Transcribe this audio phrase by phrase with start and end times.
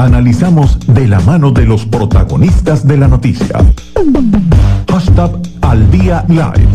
[0.00, 3.58] Analizamos de la mano de los protagonistas de la noticia.
[4.90, 5.30] Hashtag
[5.60, 6.66] al día live.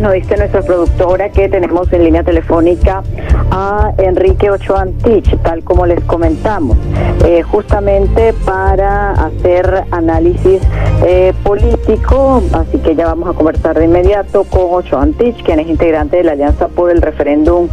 [0.00, 3.04] Nos dice nuestra productora que tenemos en línea telefónica
[3.52, 6.76] a Enrique Ochoa Antich, tal como les comentamos,
[7.24, 10.60] eh, justamente para hacer análisis
[11.06, 15.68] eh, político, así que ya vamos a conversar de inmediato con Ochoa Antich, quien es
[15.68, 17.68] integrante de la Alianza por el Referéndum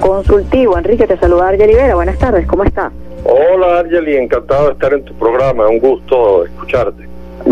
[0.00, 0.78] Consultivo.
[0.78, 2.92] Enrique, te saluda Argel Rivera, buenas tardes, ¿cómo estás?
[3.24, 7.08] Hola Argeli, encantado de estar en tu programa, un gusto escucharte.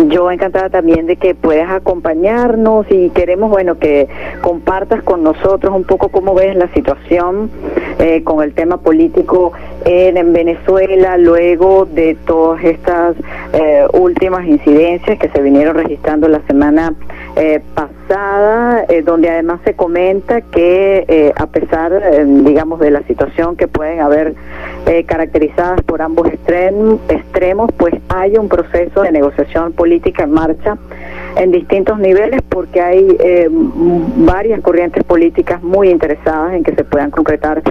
[0.08, 4.08] Yo encantada también de que puedas acompañarnos y queremos, bueno, que
[4.40, 7.50] compartas con nosotros un poco cómo ves la situación
[7.98, 9.52] eh, con el tema político
[9.84, 13.16] en, Venezuela luego de todas estas
[13.52, 16.94] eh, últimas incidencias que se vinieron registrando la semana
[17.36, 22.00] eh, pasada, donde además se comenta que a pesar,
[22.44, 24.34] digamos, de la situación que pueden haber
[25.06, 30.76] caracterizadas por ambos extremos, pues hay un proceso de negociación política en marcha
[31.36, 37.10] en distintos niveles porque hay eh, varias corrientes políticas muy interesadas en que se puedan
[37.10, 37.62] concretar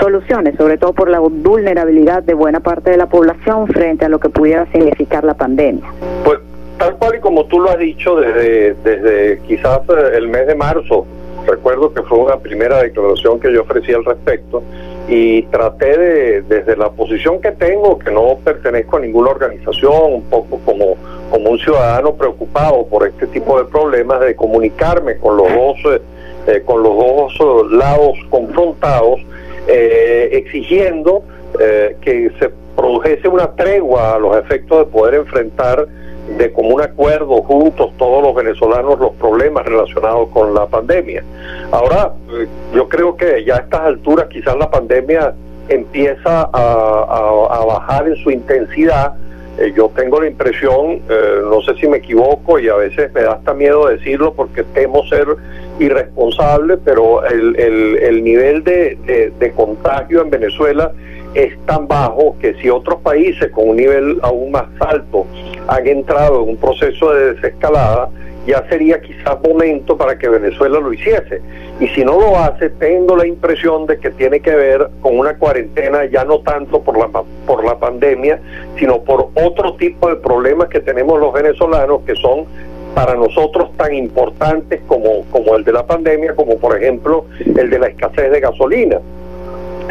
[0.00, 4.18] soluciones, sobre todo por la vulnerabilidad de buena parte de la población frente a lo
[4.18, 5.84] que pudiera significar la pandemia.
[6.24, 6.38] Pues
[6.78, 10.54] tal cual y como tú lo has dicho desde, desde quizás eh, el mes de
[10.54, 11.06] marzo,
[11.46, 14.62] recuerdo que fue una primera declaración que yo ofrecí al respecto,
[15.08, 20.22] y traté de, desde la posición que tengo, que no pertenezco a ninguna organización, un
[20.22, 20.96] poco como,
[21.30, 26.00] como un ciudadano preocupado por este tipo de problemas, de comunicarme con los dos, eh,
[26.46, 29.20] eh, con los dos lados confrontados,
[29.68, 31.22] eh, exigiendo
[32.00, 35.86] que se produjese una tregua a los efectos de poder enfrentar
[36.38, 41.22] de común acuerdo juntos todos los venezolanos los problemas relacionados con la pandemia.
[41.70, 45.34] Ahora, eh, yo creo que ya a estas alturas quizás la pandemia
[45.68, 49.14] empieza a, bajar en su intensidad.
[49.58, 53.22] Eh, yo tengo la impresión, eh, no sé si me equivoco y a veces me
[53.22, 55.26] da hasta miedo decirlo porque temo ser
[55.78, 60.92] irresponsable, pero el, el, nivel de, de contagio en Venezuela
[61.34, 65.26] es tan bajo que si otros países con un nivel aún más alto
[65.66, 68.08] han entrado en un proceso de desescalada,
[68.46, 71.40] ya sería quizás momento para que Venezuela lo hiciese.
[71.80, 75.36] Y si no lo hace, tengo la impresión de que tiene que ver con una
[75.38, 77.08] cuarentena ya no tanto por la,
[77.46, 78.38] por la pandemia,
[78.78, 82.44] sino por otro tipo de problemas que tenemos los venezolanos que son
[82.94, 87.78] para nosotros tan importantes como, como el de la pandemia, como por ejemplo el de
[87.78, 89.00] la escasez de gasolina.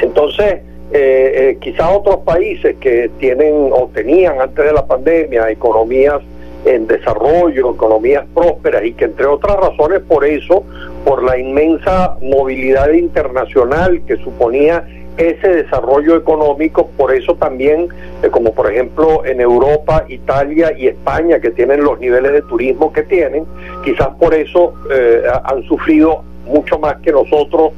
[0.01, 6.21] Entonces, eh, eh, otros países que tienen o tenían antes de la pandemia economías
[6.65, 10.63] en desarrollo, economías prósperas y que entre otras razones por eso,
[11.03, 14.85] por la inmensa movilidad internacional que suponía
[15.17, 17.87] ese desarrollo económico, por eso también,
[18.21, 22.91] eh, como por ejemplo en Europa, Italia y España, que tienen los niveles de turismo
[22.91, 23.45] que tienen,
[23.83, 27.71] quizás por eso eh, han sufrido mucho más que nosotros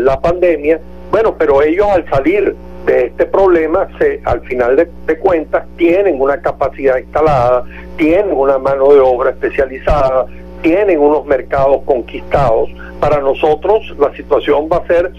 [0.00, 0.78] la pandemia,
[1.10, 2.54] bueno, pero ellos al salir
[2.84, 7.64] de este problema, se, al final de, cuentas, tienen una capacidad instalada,
[7.96, 10.26] tienen una mano de obra especializada,
[10.62, 12.70] tienen unos mercados conquistados.
[13.00, 15.12] Para nosotros la situación va a ser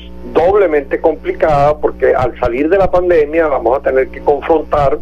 [0.45, 4.97] doblemente complicada porque al salir de la pandemia vamos a tener que confrontar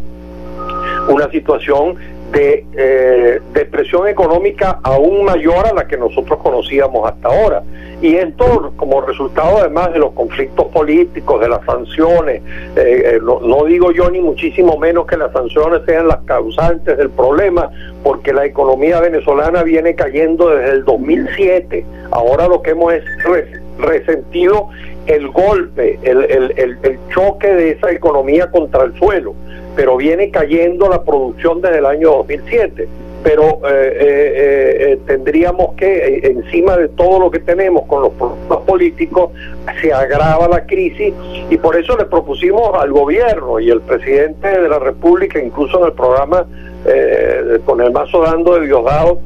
[1.08, 1.96] una situación
[2.32, 7.62] de eh, depresión económica aún mayor a la que nosotros conocíamos hasta ahora.
[8.00, 12.42] Y esto como resultado además de los conflictos políticos, de las sanciones,
[12.76, 17.10] eh, eh, no, digo yo ni muchísimo menos que las sanciones sean las causantes del
[17.10, 17.70] problema,
[18.04, 21.84] porque la economía venezolana viene cayendo desde el 2007.
[22.12, 23.04] Ahora lo que hemos es
[23.78, 24.68] resentido
[25.08, 29.34] el golpe, el, el, el choque de esa economía contra el suelo
[29.78, 32.88] pero viene cayendo la producción desde el año 2007.
[33.22, 38.58] Pero eh, eh, eh, tendríamos que, encima de todo lo que tenemos con los problemas
[38.66, 39.30] políticos,
[39.80, 41.14] se agrava la crisis
[41.48, 45.86] y por eso le propusimos al gobierno y el presidente de la República, incluso en
[45.86, 46.44] el programa
[47.64, 49.20] con el mazo dando de Diosdado,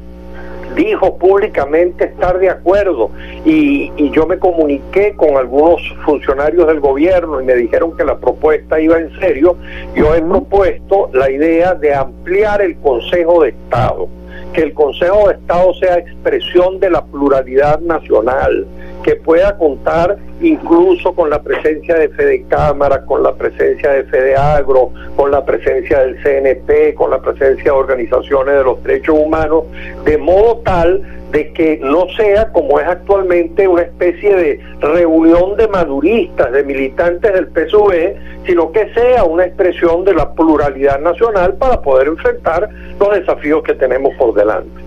[0.75, 3.11] dijo públicamente estar de acuerdo
[3.45, 8.79] y, yo me comuniqué con algunos funcionarios del gobierno y me dijeron que la propuesta
[8.79, 9.57] iba en serio.
[9.95, 14.09] Yo he propuesto la idea de ampliar el Consejo de Estado,
[14.53, 18.67] que el Consejo de Estado sea expresión de la pluralidad nacional,
[19.03, 24.37] que pueda contar incluso con la presencia de Fede Cámara, con la presencia de Fede
[24.37, 29.65] Agro, con la presencia del CNP, con la presencia de organizaciones de los derechos humanos,
[30.05, 35.67] de modo tal de que no sea como es actualmente una especie de reunión de
[35.67, 41.81] maduristas, de militantes del PSV, sino que sea una expresión de la pluralidad nacional para
[41.81, 42.69] poder enfrentar
[43.01, 44.82] los desafíos que tenemos por delante.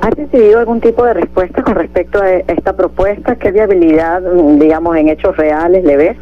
[0.00, 3.36] ¿Has recibido algún tipo de respuesta con respecto a esta propuesta?
[3.36, 6.16] ¿Qué viabilidad, digamos, en hechos reales le ves?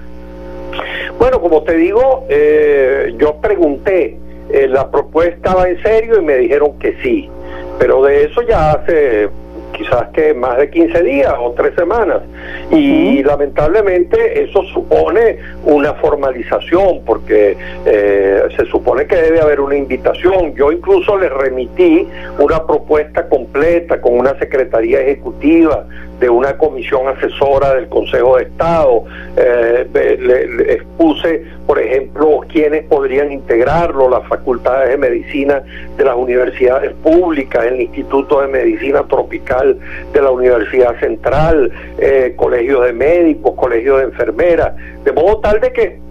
[1.19, 4.19] Bueno, como te digo, eh, yo pregunté,
[4.51, 7.29] eh, la propuesta va en serio y me dijeron que sí,
[7.79, 9.29] pero de eso ya hace
[9.73, 12.23] quizás que más de 15 días o tres semanas.
[12.71, 20.55] Y lamentablemente eso supone una formalización, porque eh, se supone que debe haber una invitación.
[20.55, 22.07] Yo incluso le remití
[22.39, 25.87] una propuesta completa con una secretaría ejecutiva
[26.23, 29.05] de una comisión asesora del Consejo de Estado.
[29.37, 35.65] Eh, le, expuse, por ejemplo, quiénes podrían integrarlo, las facultades de medicina
[35.97, 39.77] de las universidades públicas, el Instituto de Medicina Tropical
[40.13, 45.73] de la Universidad Central, eh, colegios de médicos, colegios de enfermeras, de modo tal de
[45.73, 46.02] que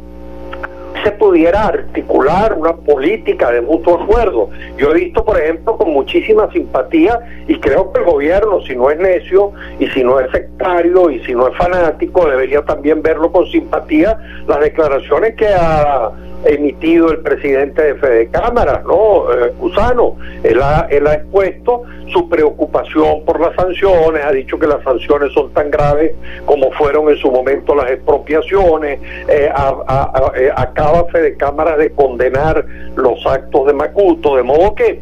[1.03, 4.49] se pudiera articular una política de mutuo acuerdo.
[4.77, 8.89] Yo he visto, por ejemplo, con muchísima simpatía, y creo que el gobierno, si no
[8.89, 13.31] es necio, y si no es sectario, y si no es fanático, debería también verlo
[13.31, 14.17] con simpatía,
[14.47, 16.11] las declaraciones que ha
[16.45, 19.31] emitido el presidente de Fede Cámara, ¿no?
[19.31, 20.15] Eh, Cusano.
[20.43, 25.31] Él ha, él ha expuesto su preocupación por las sanciones, ha dicho que las sanciones
[25.33, 26.13] son tan graves
[26.45, 32.65] como fueron en su momento las expropiaciones, eh, eh, acaba Fede Cámara de condenar
[32.95, 34.99] los actos de Macuto, de modo que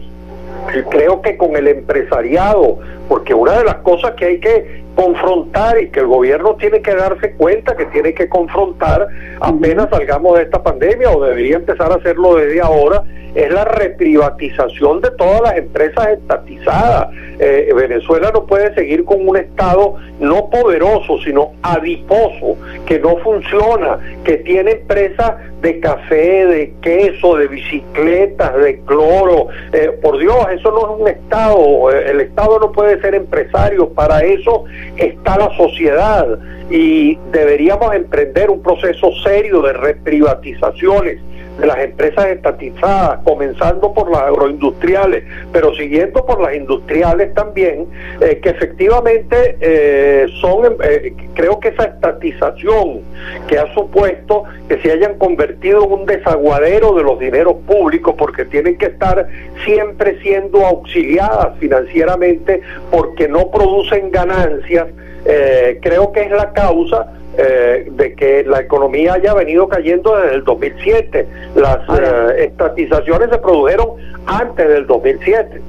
[0.89, 2.77] creo que con el empresariado,
[3.07, 6.94] porque una de las cosas que hay que confrontar y que el gobierno tiene que
[6.94, 9.07] darse cuenta que tiene que confrontar
[9.39, 13.03] apenas salgamos de esta pandemia o debería empezar a hacerlo desde ahora
[13.35, 17.09] es la reprivatización de todas las empresas estatizadas.
[17.39, 23.97] Eh, Venezuela no puede seguir con un Estado no poderoso, sino adiposo, que no funciona,
[24.25, 29.47] que tiene empresas de café, de queso, de bicicletas, de cloro.
[29.71, 31.91] Eh, por Dios, eso no es un Estado.
[31.91, 33.89] Eh, el Estado no puede ser empresario.
[33.89, 34.65] Para eso
[34.97, 36.39] está la sociedad.
[36.69, 41.19] Y deberíamos emprender un proceso serio de reprivatizaciones
[41.59, 47.88] de las empresas estatizadas, comenzando por las agroindustriales, pero siguiendo por las industriales también,
[48.21, 53.01] eh, que efectivamente eh, son, eh, creo que esa estatización
[53.47, 58.45] que ha supuesto que se hayan convertido en un desaguadero de los dineros públicos, porque
[58.45, 59.27] tienen que estar
[59.65, 64.88] siempre siendo auxiliadas financieramente porque no producen ganancias,
[65.24, 70.44] creo que es la causa eh, de que la economía haya venido cayendo desde el
[70.44, 71.27] 2007.
[71.56, 73.92] Las eh, estatizaciones se produjeron
[74.25, 75.62] antes del 2007.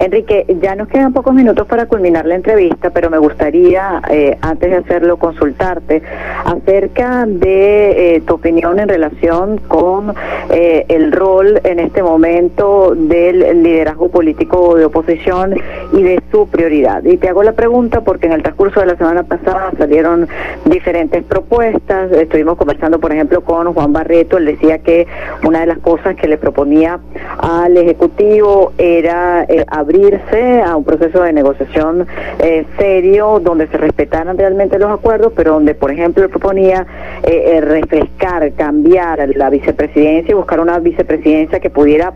[0.00, 4.70] Enrique, ya nos quedan pocos minutos para culminar la entrevista, pero me gustaría, eh, antes
[4.70, 6.02] de hacerlo, consultarte
[6.44, 10.14] acerca de eh, tu opinión en relación con
[10.50, 15.54] eh, el rol en este momento del liderazgo político de oposición
[15.92, 17.02] y de su prioridad.
[17.04, 20.28] Y te hago la pregunta porque en el transcurso de la semana pasada salieron
[20.64, 22.12] diferentes propuestas.
[22.12, 24.38] Estuvimos conversando, por ejemplo, con Juan Barreto.
[24.38, 25.06] Él decía que
[25.44, 27.00] una de las cosas que le proponía
[27.38, 32.06] al Ejecutivo era abrirse a un proceso de negociación
[32.38, 36.86] eh, serio donde se respetaran realmente los acuerdos, pero donde, por ejemplo, él proponía
[37.22, 42.12] eh, eh, refrescar, cambiar la vicepresidencia y buscar una vicepresidencia que pudiera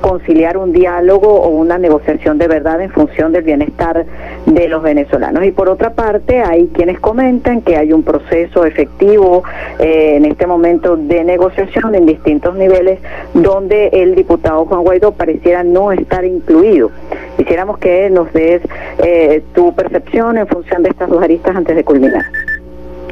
[0.00, 4.04] conciliar un diálogo o una negociación de verdad en función del bienestar
[4.46, 5.44] de los venezolanos.
[5.44, 9.42] Y por otra parte, hay quienes comentan que hay un proceso efectivo
[9.78, 13.00] en este momento de negociación en distintos niveles
[13.34, 16.90] donde el diputado Juan Guaidó pareciera no estar incluido.
[17.36, 18.62] Quisiéramos que nos des
[18.98, 22.24] eh, tu percepción en función de estas dos aristas antes de culminar.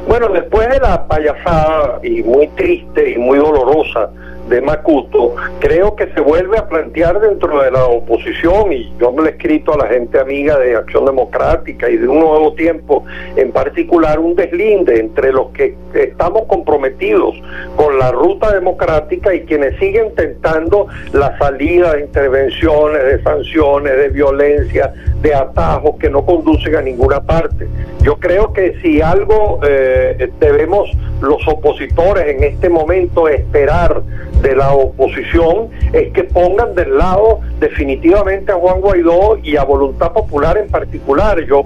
[0.07, 4.09] Bueno, después de la payasada y muy triste y muy dolorosa
[4.49, 9.23] de Macuto, creo que se vuelve a plantear dentro de la oposición, y yo me
[9.23, 13.03] lo he escrito a la gente amiga de Acción Democrática y de un nuevo tiempo,
[13.35, 17.35] en particular un deslinde entre los que estamos comprometidos
[17.75, 24.09] con la ruta democrática y quienes siguen tentando la salida de intervenciones, de sanciones, de
[24.09, 24.93] violencia,
[25.25, 27.67] de atajos que no conducen a ninguna parte.
[28.01, 34.03] Yo creo que si algo eh, debemos los opositores en este momento esperar
[34.43, 40.11] de la oposición es que pongan del lado definitivamente a Juan Guaidó y a Voluntad
[40.11, 41.39] Popular en particular.
[41.45, 41.63] Yo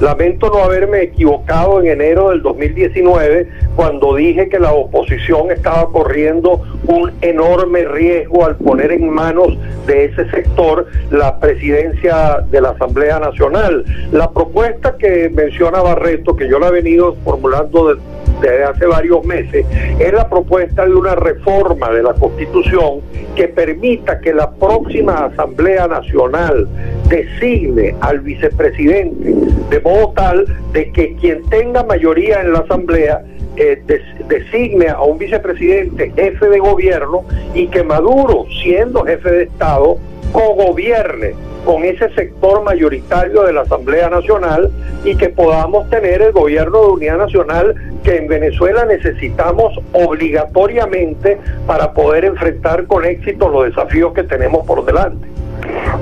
[0.00, 6.62] lamento no haberme equivocado en enero del 2019 cuando dije que la oposición estaba corriendo
[6.86, 13.18] un enorme riesgo al poner en manos de ese sector la presidencia de la Asamblea
[13.18, 13.84] Nacional.
[14.12, 19.66] La propuesta que menciona Barreto, que yo la he venido formulando desde hace varios meses,
[19.98, 23.00] es la propuesta de una reforma de la Constitución
[23.36, 26.68] que permita que la próxima Asamblea Nacional
[27.08, 29.34] designe al vicepresidente
[29.70, 33.22] de modo tal de que quien tenga mayoría en la Asamblea
[33.56, 33.82] eh,
[34.28, 39.98] designe a un vicepresidente jefe de gobierno y que Maduro, siendo jefe de Estado,
[40.32, 41.34] cogobierne
[41.64, 44.70] con ese sector mayoritario de la Asamblea Nacional
[45.04, 51.92] y que podamos tener el gobierno de unidad nacional que en Venezuela necesitamos obligatoriamente para
[51.92, 55.26] poder enfrentar con éxito los desafíos que tenemos por delante.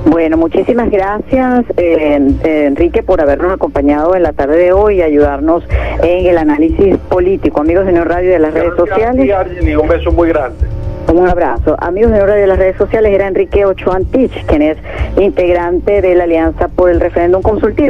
[0.05, 5.63] Bueno, muchísimas gracias, eh, Enrique, por habernos acompañado en la tarde de hoy y ayudarnos
[6.01, 7.61] en el análisis político.
[7.61, 9.29] Amigos de Neo Radio de las redes sociales.
[9.77, 10.78] Un beso muy grande.
[11.13, 11.75] Un abrazo.
[11.79, 14.77] Amigos de de las redes sociales, era Enrique Ochoantich, quien es
[15.17, 17.87] integrante de la Alianza por el Referéndum Consultivo.